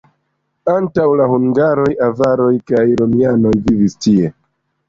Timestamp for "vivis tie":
3.69-4.37